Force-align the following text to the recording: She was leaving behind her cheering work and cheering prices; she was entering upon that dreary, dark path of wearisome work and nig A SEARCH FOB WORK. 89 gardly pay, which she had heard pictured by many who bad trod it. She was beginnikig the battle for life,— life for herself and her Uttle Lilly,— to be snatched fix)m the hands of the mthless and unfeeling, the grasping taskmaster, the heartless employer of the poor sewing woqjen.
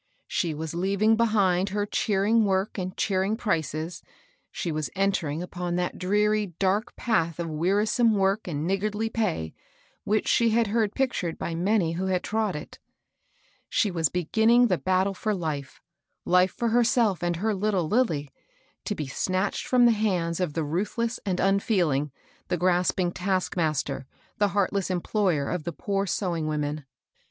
She 0.25 0.55
was 0.55 0.73
leaving 0.73 1.15
behind 1.15 1.69
her 1.69 1.85
cheering 1.85 2.43
work 2.43 2.79
and 2.79 2.97
cheering 2.97 3.37
prices; 3.37 4.01
she 4.49 4.71
was 4.71 4.89
entering 4.95 5.43
upon 5.43 5.75
that 5.75 5.99
dreary, 5.99 6.55
dark 6.57 6.95
path 6.95 7.39
of 7.39 7.47
wearisome 7.51 8.15
work 8.15 8.47
and 8.47 8.65
nig 8.65 8.83
A 8.83 8.87
SEARCH 8.87 8.93
FOB 8.93 8.95
WORK. 8.95 9.01
89 9.09 9.11
gardly 9.11 9.13
pay, 9.13 9.53
which 10.03 10.27
she 10.27 10.49
had 10.49 10.65
heard 10.65 10.95
pictured 10.95 11.37
by 11.37 11.53
many 11.53 11.91
who 11.91 12.07
bad 12.07 12.23
trod 12.23 12.55
it. 12.55 12.79
She 13.69 13.91
was 13.91 14.09
beginnikig 14.09 14.69
the 14.69 14.79
battle 14.79 15.13
for 15.13 15.35
life,— 15.35 15.79
life 16.35 16.51
for 16.53 16.69
herself 16.69 17.21
and 17.21 17.35
her 17.35 17.53
Uttle 17.53 17.87
Lilly,— 17.87 18.31
to 18.85 18.95
be 18.95 19.05
snatched 19.05 19.67
fix)m 19.69 19.85
the 19.85 19.91
hands 19.91 20.39
of 20.39 20.53
the 20.53 20.61
mthless 20.63 21.19
and 21.27 21.39
unfeeling, 21.39 22.11
the 22.47 22.57
grasping 22.57 23.11
taskmaster, 23.11 24.07
the 24.39 24.47
heartless 24.47 24.89
employer 24.89 25.47
of 25.51 25.63
the 25.63 25.71
poor 25.71 26.07
sewing 26.07 26.47
woqjen. 26.47 26.85